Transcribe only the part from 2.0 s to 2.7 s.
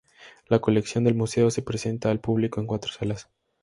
al público en